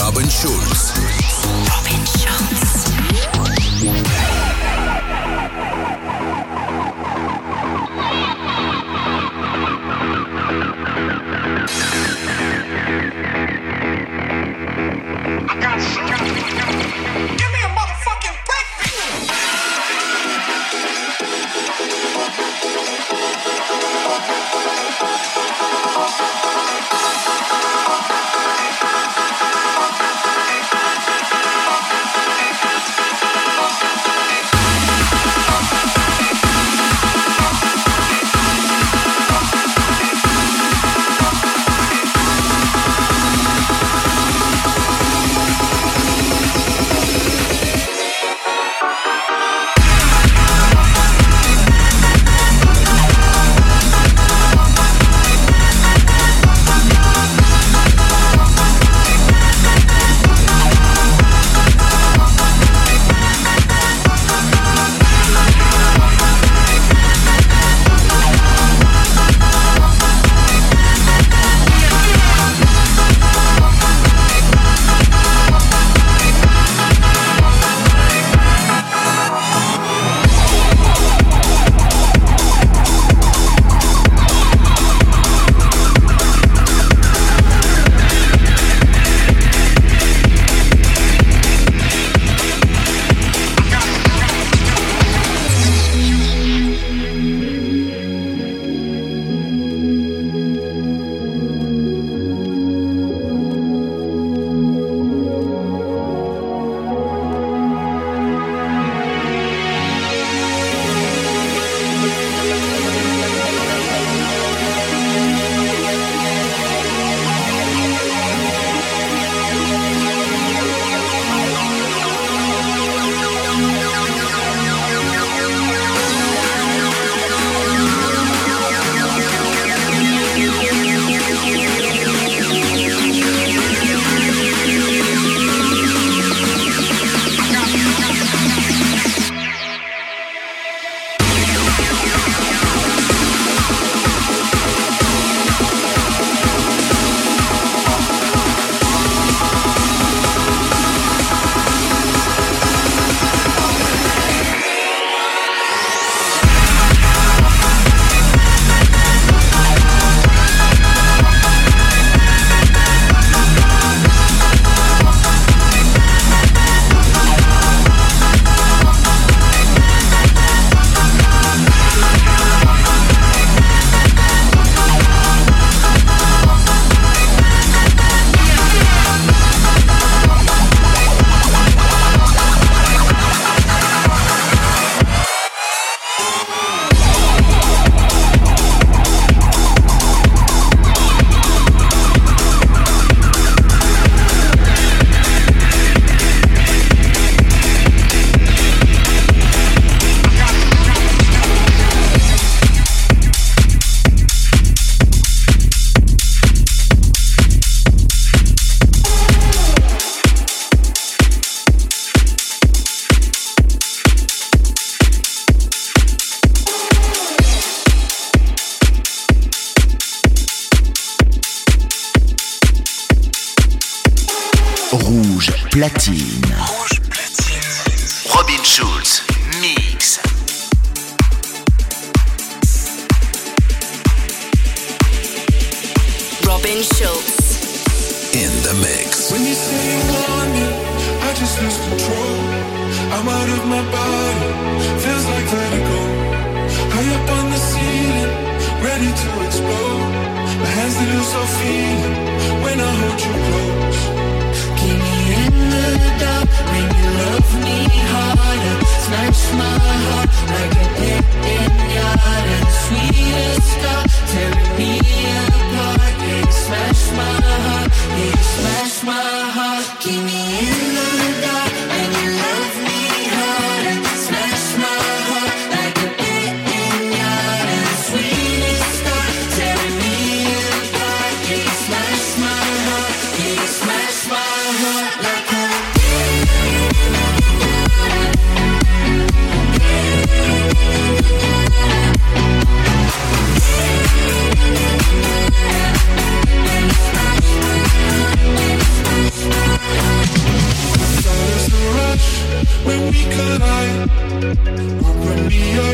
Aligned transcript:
Robin 0.00 0.30
Schulz. 0.30 0.92
Robin 1.66 2.06
Schulz. 2.06 2.47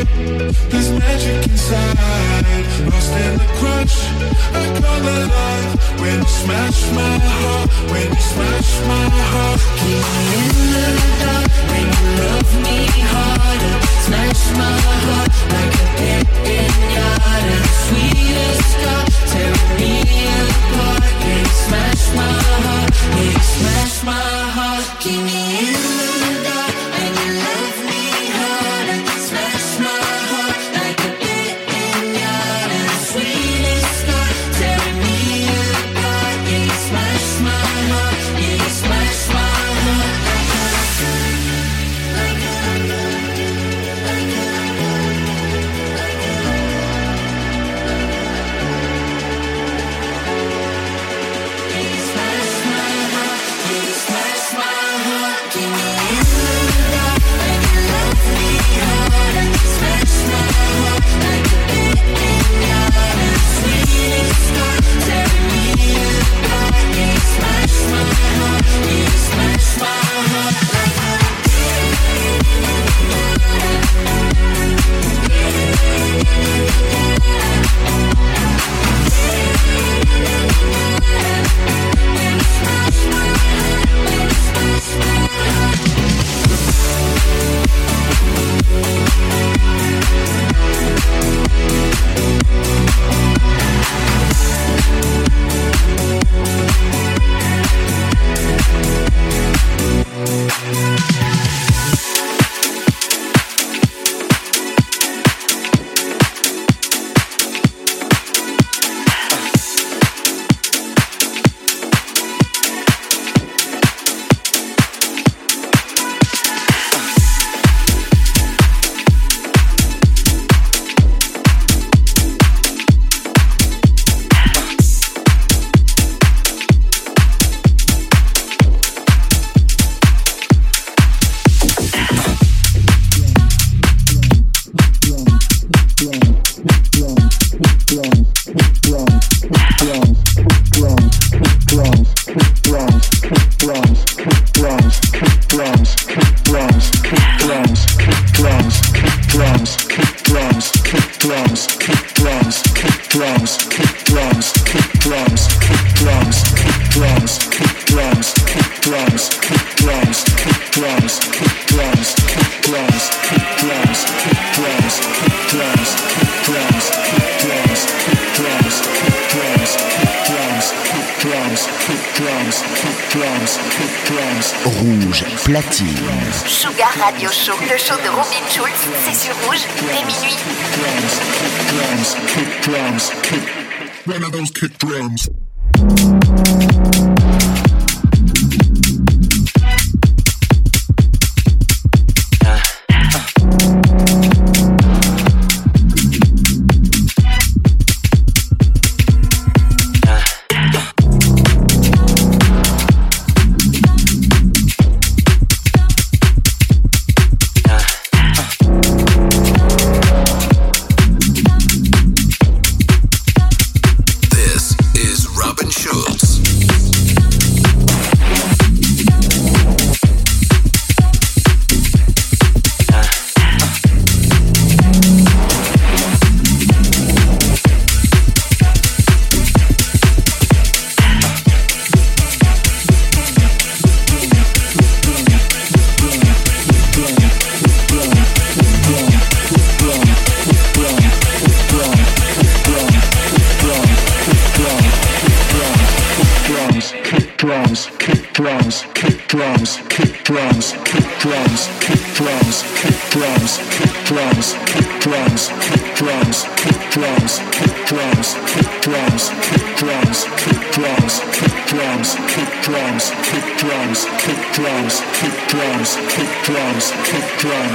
There's 0.03 0.91
magic 0.91 1.47
inside, 1.49 2.65
lost 2.89 3.13
in 3.13 3.37
the 3.37 3.47
crunch. 3.59 3.95
I 4.51 4.63
call 4.79 5.07
it 5.07 5.27
life 5.31 6.01
when 6.01 6.19
you 6.19 6.27
smash 6.27 6.91
my 6.91 7.17
heart, 7.17 7.69
when 7.91 8.09
you 8.09 8.21
smash 8.33 8.71
my 8.91 9.07
heart. 9.31 9.59
Keep 9.79 10.03
me 10.15 10.35
in 10.35 10.55
the 10.73 11.07
dark 11.23 11.51
when 11.69 11.85
you 11.95 12.05
love 12.19 12.51
me 12.65 12.77
harder. 13.11 13.75
Smash 14.05 14.43
my 14.57 14.79
heart. 14.81 15.14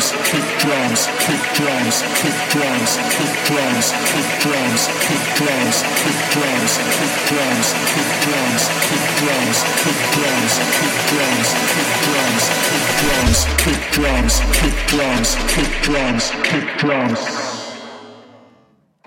drums, 0.00 0.16
kick 0.24 0.48
drums, 0.58 1.06
kick 1.20 1.42
drums, 1.60 2.00
kick 2.20 2.38
drums, 2.50 2.96
kick 3.12 3.32
drums, 3.44 3.92
kick 4.08 4.28
drums, 4.40 4.86
kick 5.04 5.24
drums, 5.36 5.82
kick 6.00 6.20
drums, 6.40 6.72
kick 6.88 7.12
drums, 7.28 7.68
kick 7.90 8.10
drums, 8.16 8.62
kick 8.80 9.04
drums, 9.20 9.60
kick 9.76 9.98
drums, 10.16 10.52
kick 10.72 10.94
drums, 11.10 11.48
kick 11.68 11.90
drums, 12.00 12.48
kick 12.56 12.96
drums, 12.96 13.44
kick 13.60 13.82
drums, 13.92 14.34
kick 14.56 14.76
drums, 14.88 15.28
kick 15.52 15.70
drums, 15.82 16.24
kick 16.48 16.66
drums. 16.78 17.20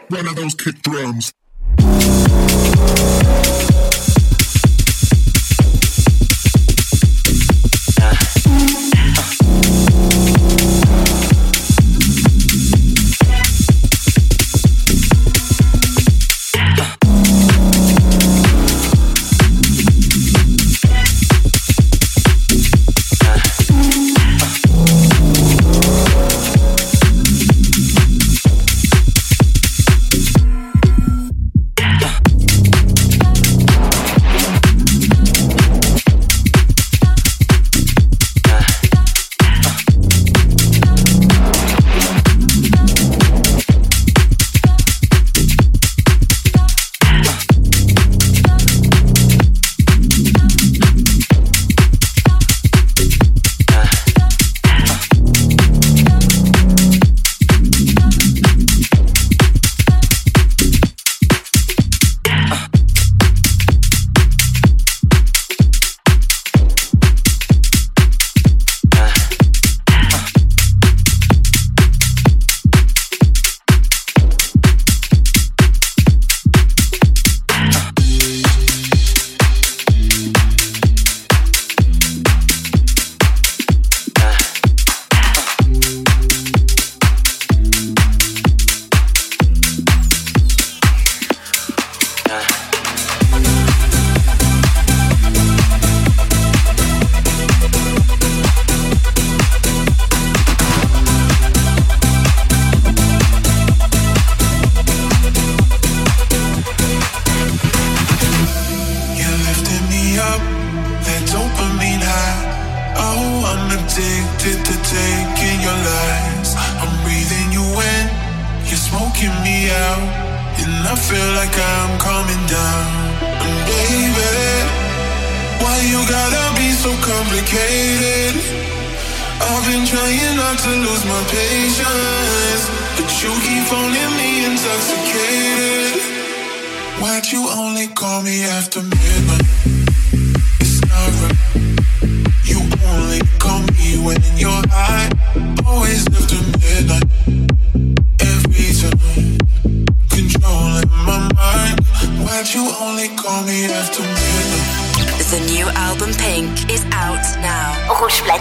One 0.09 0.27
of 0.27 0.35
those 0.35 0.53
kick 0.53 0.81
drums. 0.83 1.33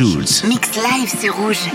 Schulz. 0.00 0.42
Mix 0.44 0.76
live, 0.76 1.14
c'est 1.14 1.28
rouge. 1.28 1.68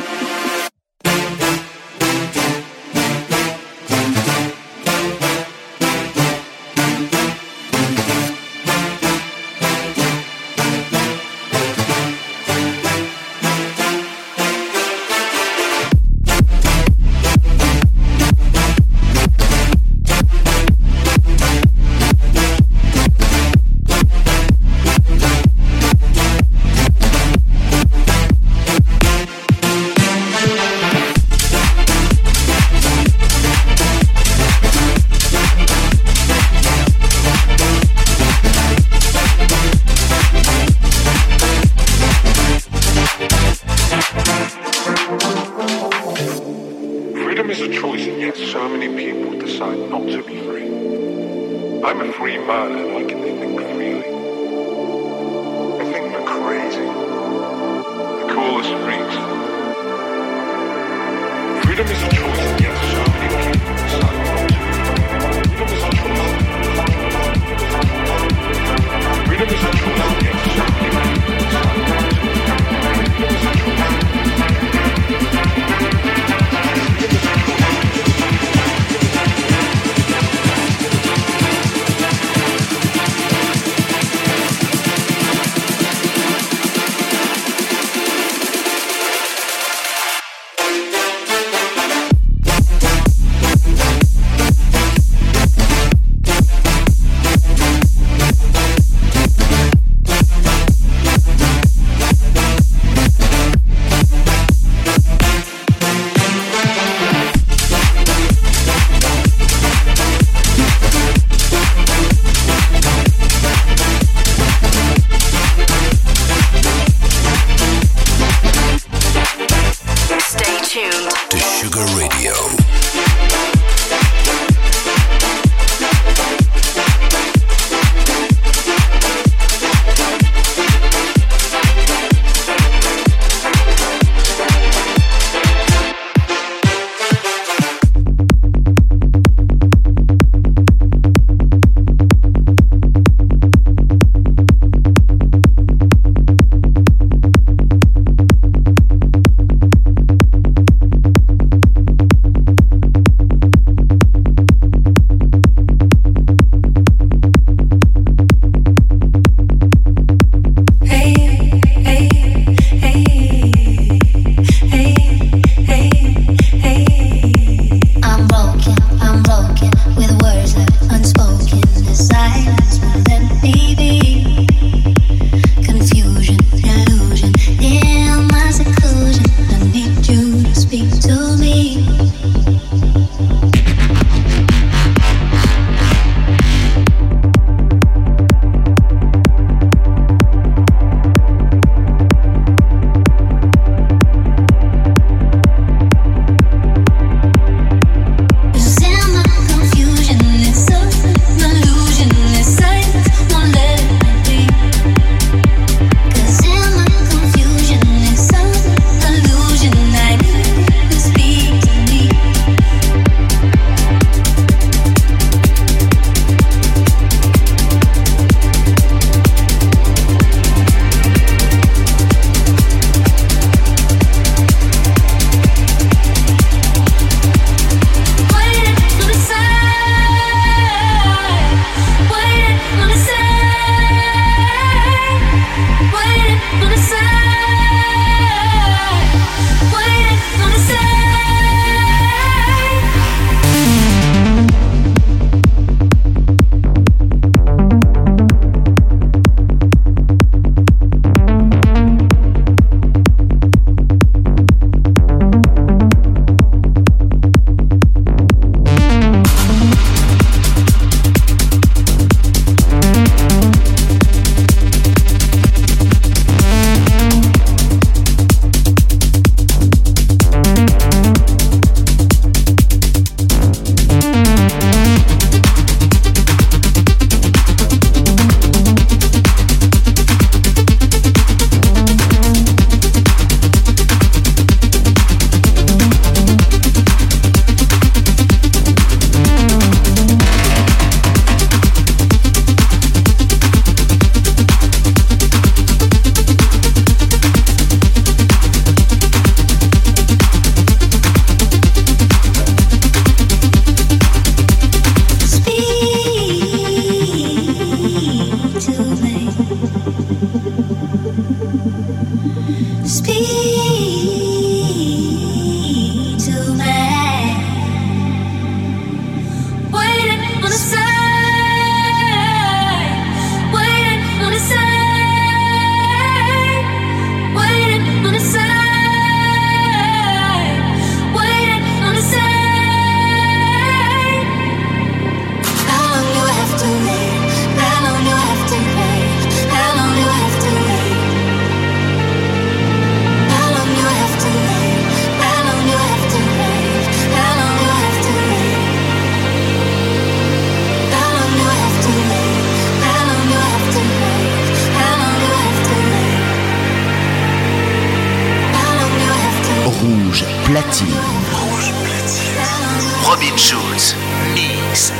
Robin 363.26 363.38
Schulz 363.40 363.96
Mix. 364.36 364.92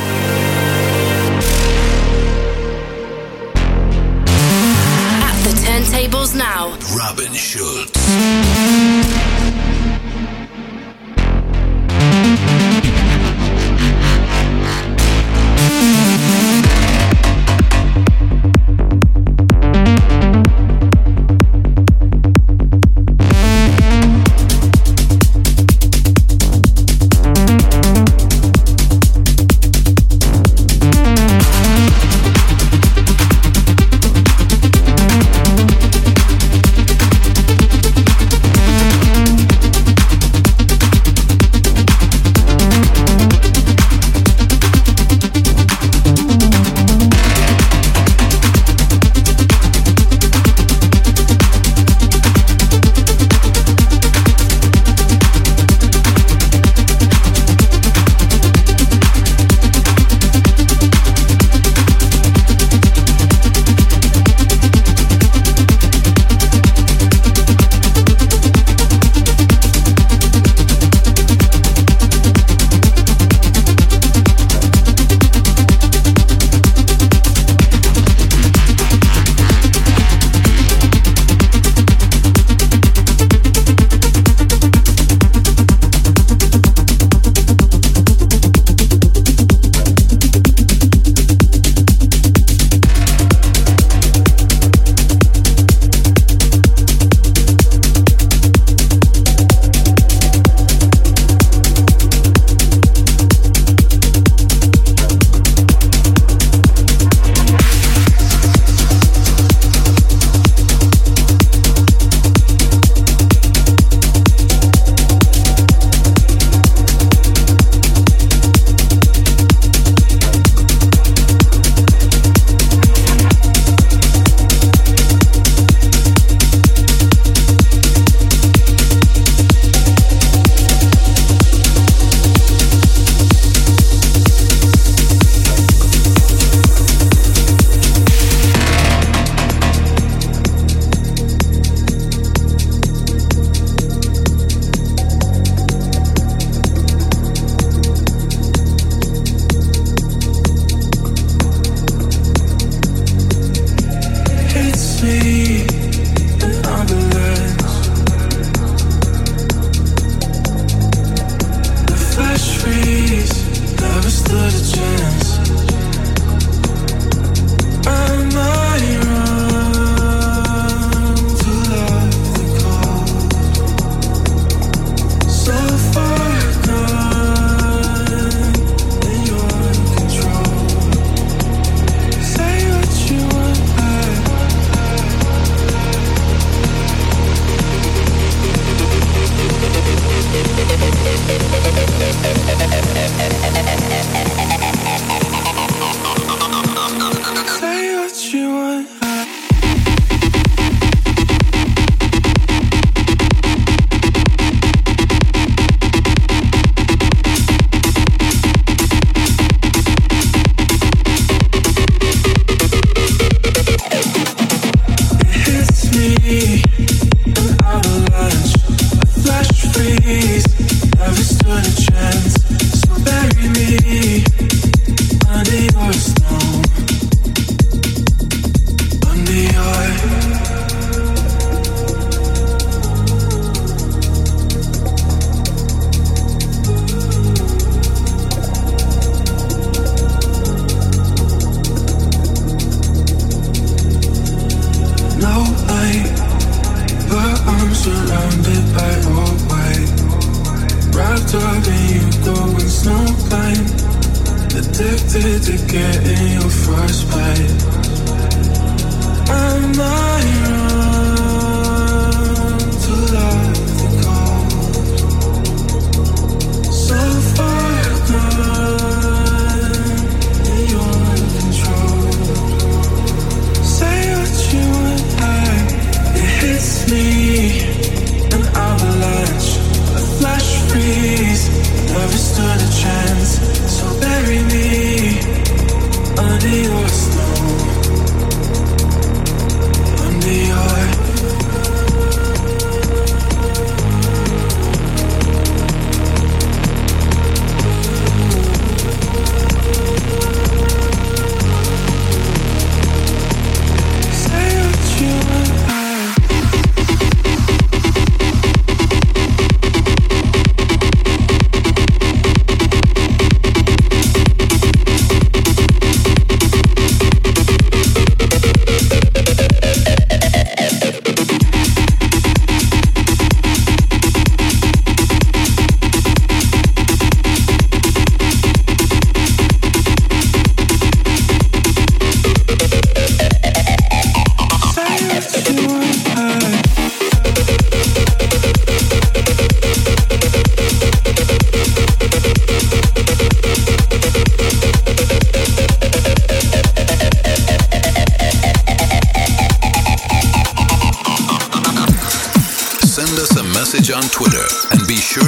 At 5.22 5.36
the 5.44 5.52
turntables 5.64 6.34
now, 6.34 6.76
Robin 6.96 7.32
Schulz. 7.34 7.92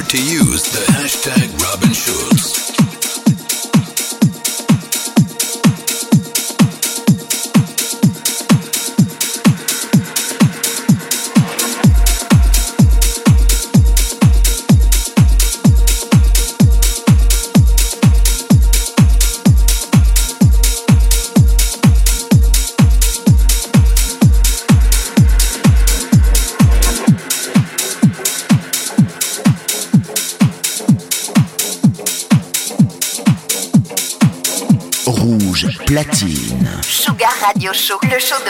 to 0.08 0.16
use 0.16 0.62
the 0.72 0.90
hashtag 0.92 1.60
Robin. 1.60 1.87
social 38.20 38.42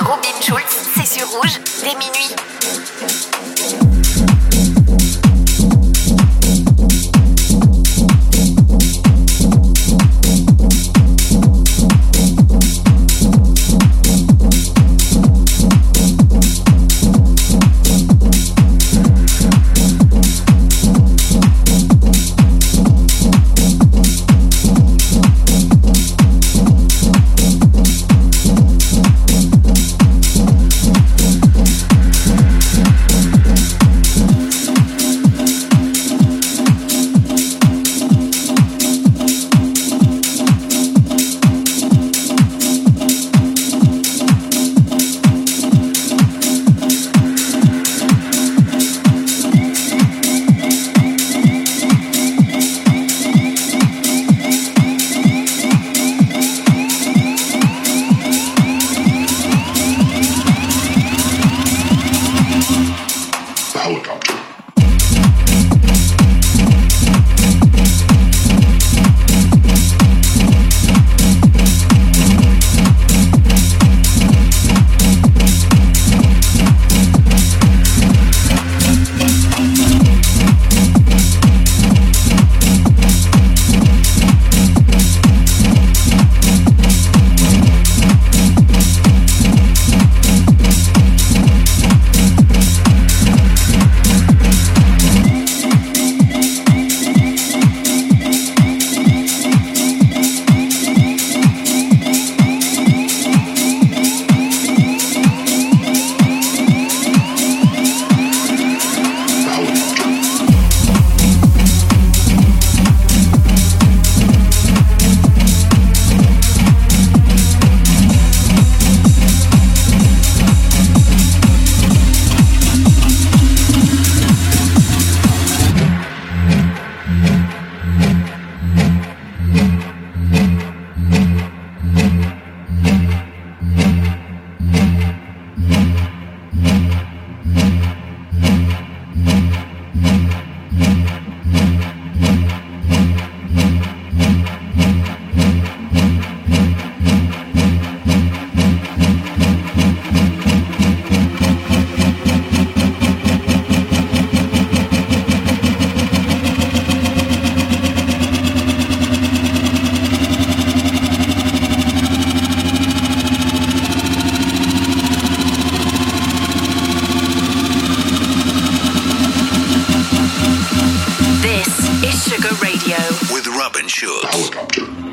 Robin 173.59 173.88
Schulz. 173.88 175.08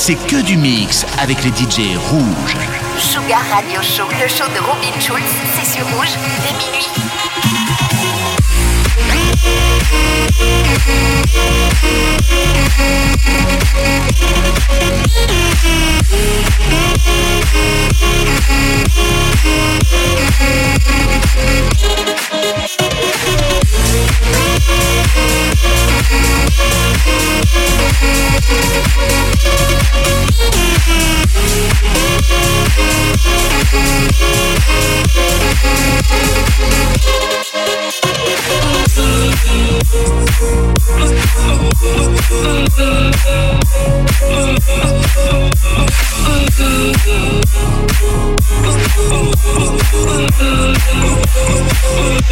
C'est 0.00 0.14
que 0.14 0.40
du 0.40 0.56
mix 0.56 1.04
avec 1.18 1.44
les 1.44 1.50
DJ 1.50 1.94
rouges. 2.08 2.56
Sugar 2.96 3.42
Radio 3.52 3.82
Show, 3.82 4.08
le 4.08 4.28
show 4.28 4.48
de 4.48 4.58
Robin 4.58 4.98
Schulz, 4.98 5.22
c'est 5.54 5.76
sur 5.76 5.86
rouge 5.88 6.16
dès 6.42 6.54
minuit. 6.54 6.88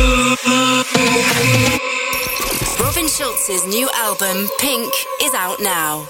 Oh, 0.01 0.38
Schulz's 3.49 3.67
new 3.67 3.89
album, 3.95 4.47
Pink, 4.59 4.93
is 5.23 5.33
out 5.33 5.59
now. 5.59 6.07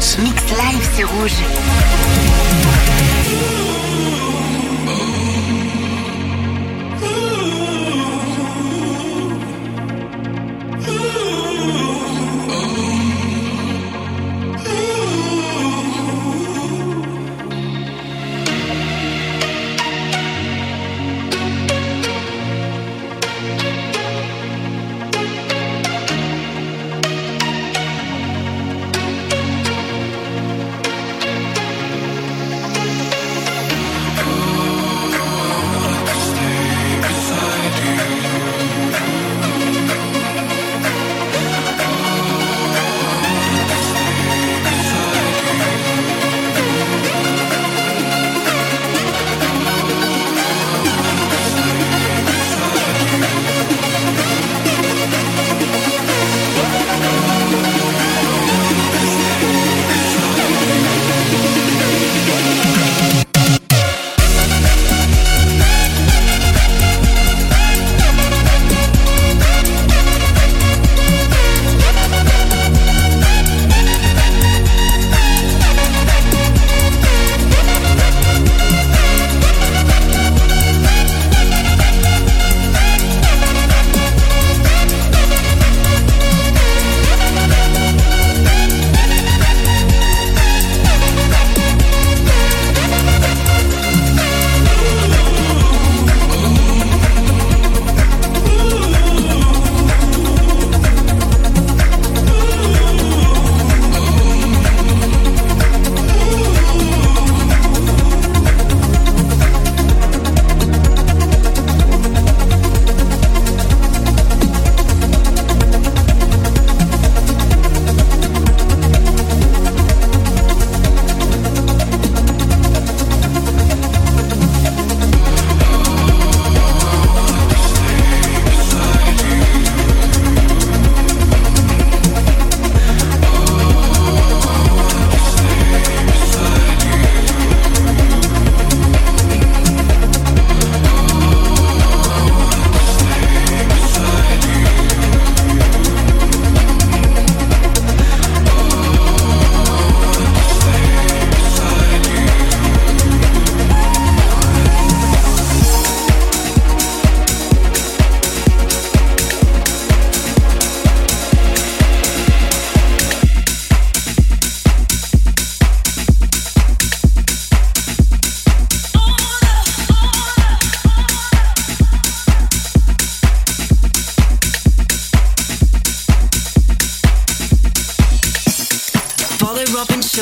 Dance. 0.00 0.39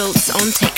On 0.09 0.15
TikTok 0.15 0.78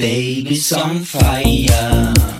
baby's 0.00 0.72
on 0.72 1.00
fire. 1.00 2.39